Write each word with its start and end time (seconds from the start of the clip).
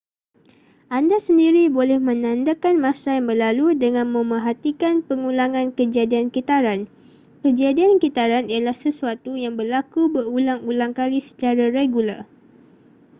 anda 0.97 1.17
sendiri 1.25 1.63
boleh 1.77 1.99
menandakan 2.09 2.75
masa 2.85 3.09
yang 3.21 3.25
berlalu 3.31 3.67
dengan 3.83 4.07
memerhatikan 4.17 4.95
pengulangan 5.07 5.67
kejadian 5.77 6.27
kitaran 6.35 6.79
kejadian 7.45 7.93
kitaran 8.03 8.45
ialah 8.53 8.73
sesuatu 8.83 9.31
yang 9.43 9.53
berlaku 9.59 10.01
berulang-ulang 10.15 10.91
kali 10.99 11.19
secara 11.27 11.65
regular 11.79 12.19